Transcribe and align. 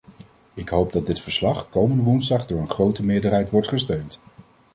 Ik 0.53 0.69
hoop 0.69 0.91
dat 0.91 1.05
dit 1.05 1.21
verslag 1.21 1.69
komende 1.69 2.03
woensdag 2.03 2.45
door 2.45 2.59
een 2.59 2.69
grote 2.69 3.03
meerderheid 3.03 3.49
wordt 3.49 3.67
gesteund. 3.67 4.19